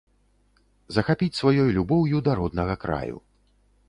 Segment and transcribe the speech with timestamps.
[0.95, 3.17] Захапіць сваёй любоўю да роднага краю.